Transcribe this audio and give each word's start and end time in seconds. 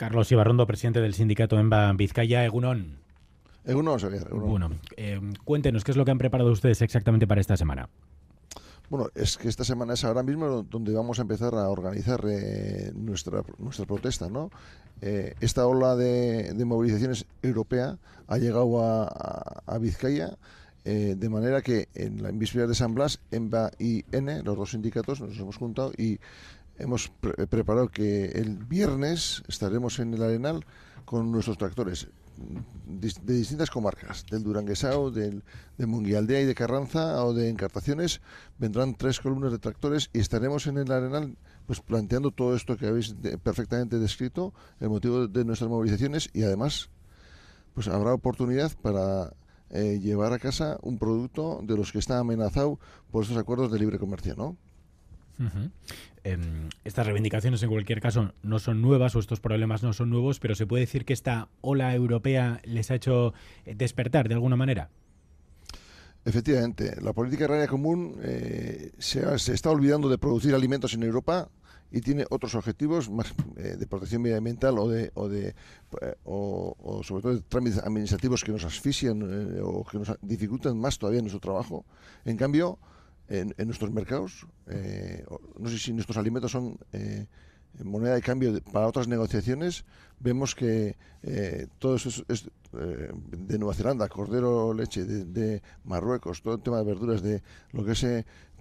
Carlos 0.00 0.32
Ibarrondo, 0.32 0.66
presidente 0.66 1.02
del 1.02 1.12
sindicato 1.12 1.58
EMBA 1.58 1.92
Vizcaya, 1.92 2.42
Egunon. 2.46 2.96
Egunon, 3.66 3.98
Xavier. 3.98 4.30
Bueno, 4.30 4.70
eh, 4.96 5.20
cuéntenos, 5.44 5.84
¿qué 5.84 5.90
es 5.90 5.98
lo 5.98 6.06
que 6.06 6.10
han 6.10 6.16
preparado 6.16 6.50
ustedes 6.50 6.80
exactamente 6.80 7.26
para 7.26 7.42
esta 7.42 7.54
semana? 7.58 7.86
Bueno, 8.88 9.08
es 9.14 9.36
que 9.36 9.46
esta 9.48 9.62
semana 9.62 9.92
es 9.92 10.02
ahora 10.02 10.22
mismo 10.22 10.62
donde 10.62 10.94
vamos 10.94 11.18
a 11.18 11.22
empezar 11.22 11.54
a 11.54 11.68
organizar 11.68 12.24
eh, 12.26 12.92
nuestra, 12.94 13.42
nuestra 13.58 13.84
protesta, 13.84 14.30
¿no? 14.30 14.50
Eh, 15.02 15.34
esta 15.42 15.66
ola 15.66 15.94
de, 15.96 16.54
movilizaciones 16.64 17.26
europea 17.42 17.98
ha 18.26 18.38
llegado 18.38 18.82
a, 18.82 19.78
Vizcaya 19.82 20.38
eh, 20.86 21.14
de 21.14 21.28
manera 21.28 21.60
que 21.60 21.88
en 21.94 22.22
la 22.22 22.30
víspera 22.30 22.66
de 22.66 22.74
San 22.74 22.94
Blas, 22.94 23.20
EMBA 23.30 23.72
y 23.78 24.06
N, 24.12 24.44
los 24.44 24.56
dos 24.56 24.70
sindicatos, 24.70 25.20
nos 25.20 25.38
hemos 25.38 25.58
juntado 25.58 25.92
y 25.98 26.18
hemos 26.80 27.12
preparado 27.48 27.88
que 27.88 28.26
el 28.26 28.56
viernes 28.56 29.42
estaremos 29.48 29.98
en 29.98 30.14
el 30.14 30.22
Arenal 30.22 30.64
con 31.04 31.30
nuestros 31.30 31.58
tractores 31.58 32.08
de 32.86 33.34
distintas 33.34 33.70
comarcas, 33.70 34.24
del 34.30 34.42
Duranguesao, 34.42 35.10
del, 35.10 35.42
de 35.76 35.86
Munguialdea 35.86 36.40
y 36.40 36.46
de 36.46 36.54
Carranza 36.54 37.24
o 37.24 37.34
de 37.34 37.50
Encartaciones, 37.50 38.20
vendrán 38.58 38.94
tres 38.94 39.20
columnas 39.20 39.52
de 39.52 39.58
tractores 39.58 40.10
y 40.12 40.20
estaremos 40.20 40.66
en 40.66 40.78
el 40.78 40.90
Arenal 40.90 41.36
pues 41.66 41.80
planteando 41.80 42.30
todo 42.30 42.56
esto 42.56 42.76
que 42.76 42.86
habéis 42.86 43.14
perfectamente 43.42 43.98
descrito, 43.98 44.54
el 44.80 44.88
motivo 44.88 45.28
de 45.28 45.44
nuestras 45.44 45.70
movilizaciones 45.70 46.30
y 46.32 46.42
además 46.42 46.88
pues 47.74 47.88
habrá 47.88 48.14
oportunidad 48.14 48.72
para 48.82 49.32
eh, 49.70 50.00
llevar 50.02 50.32
a 50.32 50.38
casa 50.38 50.78
un 50.82 50.98
producto 50.98 51.60
de 51.62 51.76
los 51.76 51.92
que 51.92 51.98
está 51.98 52.18
amenazado 52.18 52.80
por 53.10 53.22
estos 53.22 53.38
acuerdos 53.38 53.70
de 53.70 53.78
libre 53.78 53.98
comercio, 53.98 54.34
¿no? 54.34 54.56
Em, 56.22 56.68
estas 56.84 57.06
reivindicaciones, 57.06 57.62
en 57.62 57.70
cualquier 57.70 58.00
caso, 58.00 58.34
no 58.42 58.58
son 58.58 58.82
nuevas 58.82 59.16
o 59.16 59.20
estos 59.20 59.40
problemas 59.40 59.82
no 59.82 59.92
son 59.92 60.10
nuevos, 60.10 60.38
pero 60.38 60.54
se 60.54 60.66
puede 60.66 60.82
decir 60.82 61.04
que 61.04 61.14
esta 61.14 61.48
ola 61.62 61.94
europea 61.94 62.60
les 62.64 62.90
ha 62.90 62.94
hecho 62.94 63.32
eh, 63.64 63.74
despertar 63.74 64.28
de 64.28 64.34
alguna 64.34 64.56
manera. 64.56 64.90
Efectivamente, 66.26 67.00
la 67.00 67.14
política 67.14 67.44
agraria 67.44 67.66
común 67.66 68.16
eh, 68.22 68.92
se, 68.98 69.34
está 69.34 69.70
olvidando 69.70 70.10
de 70.10 70.18
producir 70.18 70.54
alimentos 70.54 70.92
en 70.92 71.04
Europa 71.04 71.48
y 71.90 72.02
tiene 72.02 72.26
otros 72.28 72.54
objetivos 72.54 73.08
más 73.08 73.34
eh, 73.56 73.76
de 73.78 73.86
protección 73.86 74.20
medioambiental 74.20 74.78
o 74.78 74.88
de 74.88 75.10
o 75.14 75.28
de 75.28 75.54
o, 76.24 77.00
sobre 77.02 77.22
todo 77.22 77.34
de 77.34 77.40
trámites 77.40 77.78
administrativos 77.78 78.44
que 78.44 78.52
nos 78.52 78.64
asfixian 78.64 79.22
o 79.62 79.82
que 79.84 79.98
nos 79.98 80.12
dificultan 80.20 80.78
más 80.78 80.98
todavía 80.98 81.22
nuestro 81.22 81.40
trabajo. 81.40 81.86
En 82.26 82.36
cambio, 82.36 82.78
en, 83.30 83.54
nuestros 83.66 83.92
mercados. 83.92 84.46
Eh, 84.66 85.24
no 85.58 85.68
sé 85.68 85.78
si 85.78 85.92
nuestros 85.92 86.18
alimentos 86.18 86.50
son 86.50 86.78
eh, 86.92 87.26
moneda 87.82 88.14
de 88.14 88.22
cambio 88.22 88.60
para 88.72 88.88
otras 88.88 89.08
negociaciones. 89.08 89.84
Vemos 90.18 90.54
que 90.54 90.96
eh, 91.22 91.68
todo 91.78 91.94
eso 91.94 92.24
es, 92.28 92.50
de 92.72 93.58
Nueva 93.58 93.74
Zelanda, 93.74 94.08
cordero, 94.08 94.74
leche, 94.74 95.04
de, 95.04 95.62
Marruecos, 95.84 96.42
todo 96.42 96.54
el 96.54 96.62
tema 96.62 96.78
de 96.78 96.84
verduras 96.84 97.22
de 97.22 97.42
lo 97.72 97.84
que 97.84 97.92
es 97.92 98.06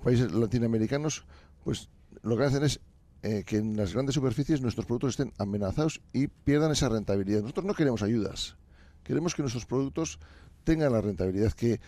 países 0.04 0.32
latinoamericanos, 0.32 1.26
pues 1.64 1.90
lo 2.24 2.38
que 2.38 2.44
hacen 2.46 2.64
es 2.64 2.80
que 3.22 3.58
en 3.58 3.76
las 3.76 3.94
grandes 3.94 4.16
superficies 4.16 4.62
nuestros 4.62 4.86
productos 4.86 5.12
estén 5.12 5.34
amenazados 5.38 6.02
y 6.14 6.28
pierdan 6.28 6.72
esa 6.72 6.90
rentabilidad. 6.90 7.42
Nosotros 7.42 7.66
no 7.66 7.74
queremos 7.74 8.02
ayudas, 8.02 8.56
queremos 9.04 9.36
que 9.36 9.42
nuestros 9.42 9.66
productos 9.66 10.20
tengan 10.64 10.94
la 10.94 11.02
rentabilidad, 11.02 11.52
que, 11.52 11.80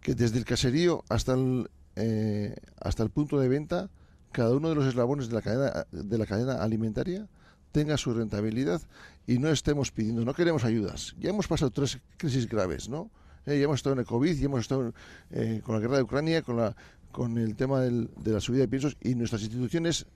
que 0.00 0.14
desde 0.14 0.38
el 0.38 0.44
caserío 0.44 1.04
hasta 1.08 1.34
el, 1.34 1.68
eh, 1.98 2.54
hasta 2.80 3.02
el 3.02 3.10
punto 3.10 3.38
de 3.38 3.48
venta, 3.48 3.90
cada 4.32 4.54
uno 4.54 4.68
de 4.68 4.74
los 4.74 4.86
eslabones 4.86 5.28
de 5.28 5.34
la 5.34 5.42
cadena, 5.42 5.86
de 5.90 6.18
la 6.18 6.26
cadena 6.26 6.62
alimentaria 6.62 7.28
tenga 7.72 7.96
su 7.96 8.14
rentabilidad 8.14 8.80
y 9.26 9.38
no 9.38 9.48
estemos 9.48 9.90
pidiendo, 9.90 10.24
no 10.24 10.32
queremos 10.32 10.64
ayudas. 10.64 11.14
Ya 11.18 11.30
hemos 11.30 11.48
pasado 11.48 11.70
tres 11.70 11.98
crisis 12.16 12.48
graves, 12.48 12.88
¿no? 12.88 13.10
Eh, 13.46 13.58
ya 13.58 13.64
hemos 13.64 13.76
estado 13.76 13.94
en 13.94 14.00
el 14.00 14.06
COVID, 14.06 14.34
ya 14.38 14.44
hemos 14.46 14.60
estado 14.60 14.94
eh, 15.30 15.60
con 15.64 15.74
la 15.74 15.80
guerra 15.80 15.96
de 15.96 16.02
Ucrania, 16.04 16.42
con, 16.42 16.56
la, 16.56 16.76
con 17.10 17.36
el 17.36 17.56
tema 17.56 17.80
del, 17.80 18.10
de 18.16 18.32
la 18.32 18.40
subida 18.40 18.60
de 18.60 18.68
piensos 18.68 18.96
y 19.00 19.14
nuestras 19.14 19.42
instituciones, 19.42 20.06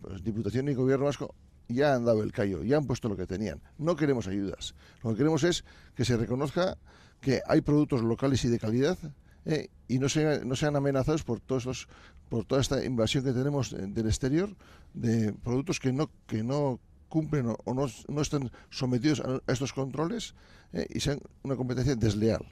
pues, 0.00 0.24
Diputación 0.24 0.68
y 0.68 0.74
Gobierno 0.74 1.04
Vasco, 1.04 1.34
ya 1.68 1.94
han 1.94 2.04
dado 2.04 2.22
el 2.22 2.32
callo, 2.32 2.64
ya 2.64 2.76
han 2.76 2.86
puesto 2.86 3.08
lo 3.08 3.16
que 3.16 3.26
tenían. 3.26 3.60
No 3.78 3.96
queremos 3.96 4.26
ayudas. 4.26 4.74
Lo 5.02 5.10
que 5.10 5.16
queremos 5.18 5.44
es 5.44 5.64
que 5.94 6.04
se 6.04 6.16
reconozca 6.16 6.78
que 7.20 7.42
hay 7.46 7.60
productos 7.60 8.02
locales 8.02 8.44
y 8.44 8.48
de 8.48 8.58
calidad 8.58 8.98
eh, 9.46 9.68
y 9.88 9.98
no, 9.98 10.06
no 10.44 10.56
sean 10.56 10.76
amenazados 10.76 11.22
por 11.22 11.40
todos 11.40 11.88
por 12.28 12.44
toda 12.44 12.60
esta 12.60 12.84
invasión 12.84 13.24
que 13.24 13.32
tenemos 13.32 13.70
del 13.72 14.06
exterior 14.06 14.50
de 14.94 15.32
productos 15.32 15.80
que 15.80 15.92
no 15.92 16.10
que 16.26 16.42
no 16.42 16.80
cumplen 17.08 17.46
o, 17.46 17.74
no, 17.74 17.86
no, 18.08 18.20
están 18.22 18.50
sometidos 18.70 19.20
a, 19.20 19.40
estos 19.52 19.72
controles 19.72 20.34
eh, 20.72 20.86
y 20.88 21.00
sean 21.00 21.18
una 21.42 21.56
competencia 21.56 21.94
desleal. 21.96 22.46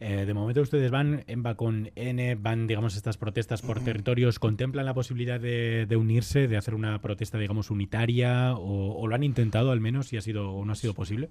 Eh, 0.00 0.24
de 0.24 0.34
momento 0.34 0.62
ustedes 0.62 0.90
van 0.90 1.22
en 1.26 1.44
va 1.44 1.56
con 1.56 1.90
N, 1.94 2.34
van, 2.36 2.66
digamos, 2.66 2.96
estas 2.96 3.18
protestas 3.18 3.60
por 3.60 3.80
territorios, 3.80 4.38
¿contemplan 4.38 4.86
la 4.86 4.94
posibilidad 4.94 5.38
de, 5.38 5.96
unirse, 5.96 6.48
de 6.48 6.56
hacer 6.56 6.74
una 6.74 7.02
protesta, 7.02 7.36
digamos, 7.36 7.70
unitaria 7.70 8.54
o, 8.54 8.98
o, 8.98 9.06
lo 9.06 9.14
han 9.14 9.24
intentado 9.24 9.72
al 9.72 9.80
menos 9.80 10.10
y 10.12 10.16
ha 10.16 10.22
sido 10.22 10.52
o 10.52 10.64
no 10.64 10.72
ha 10.72 10.76
sido 10.76 10.94
posible? 10.94 11.28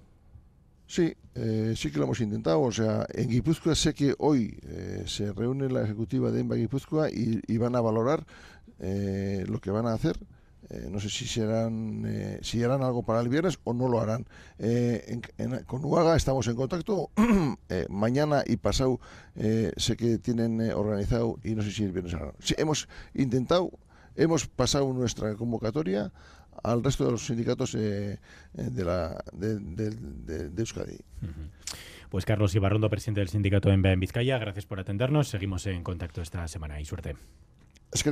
Sí, 0.86 1.16
eh, 1.34 1.74
sí 1.76 1.90
que 1.90 1.98
lo 1.98 2.04
hemos 2.04 2.20
intentado. 2.20 2.60
O 2.60 2.72
sea, 2.72 3.06
en 3.12 3.28
Guipúzcoa 3.28 3.74
sé 3.74 3.92
que 3.94 4.14
hoy 4.18 4.58
eh, 4.62 5.04
se 5.06 5.32
reúne 5.32 5.68
la 5.68 5.82
ejecutiva 5.82 6.30
de 6.30 6.40
EMBA 6.40 6.56
Guipúzcoa 6.56 7.10
y, 7.10 7.58
van 7.58 7.74
a 7.74 7.80
valorar 7.80 8.24
eh, 8.78 9.44
lo 9.48 9.60
que 9.60 9.70
van 9.70 9.86
a 9.86 9.94
hacer. 9.94 10.18
no 10.90 10.98
sé 10.98 11.08
si 11.08 11.26
serán, 11.26 12.04
si 12.42 12.62
harán 12.62 12.82
algo 12.82 13.04
para 13.04 13.20
el 13.20 13.28
viernes 13.28 13.58
o 13.64 13.72
no 13.72 13.88
lo 13.88 14.00
harán. 14.00 14.26
con 15.66 15.84
UAGA 15.84 16.16
estamos 16.16 16.46
en 16.48 16.56
contacto. 16.56 17.10
mañana 17.88 18.42
y 18.46 18.56
pasado 18.56 18.98
sé 19.76 19.96
que 19.96 20.18
tienen 20.18 20.60
organizado 20.72 21.38
y 21.44 21.54
no 21.54 21.62
sé 21.62 21.70
si 21.70 21.84
el 21.84 21.92
viernes 21.92 22.14
harán. 22.14 22.32
Sí, 22.40 22.54
hemos 22.58 22.88
intentado, 23.14 23.70
hemos 24.16 24.46
pasado 24.46 24.92
nuestra 24.92 25.34
convocatoria 25.34 26.12
al 26.62 26.82
resto 26.82 27.04
de 27.04 27.12
los 27.12 27.26
sindicatos 27.26 27.74
eh, 27.74 28.18
eh, 28.54 28.62
de, 28.62 28.84
la, 28.84 29.22
de, 29.32 30.50
Euskadi. 30.56 30.98
Pues 32.08 32.24
Carlos 32.24 32.54
Ibarrondo, 32.54 32.88
presidente 32.88 33.20
del 33.20 33.28
sindicato 33.28 33.70
en 33.70 34.00
Vizcaya, 34.00 34.38
gracias 34.38 34.66
por 34.66 34.80
atendernos. 34.80 35.28
Seguimos 35.28 35.66
en 35.66 35.82
contacto 35.82 36.22
esta 36.22 36.46
semana 36.48 36.80
y 36.80 36.84
suerte. 36.84 37.16
Es 37.92 38.02
que 38.02 38.10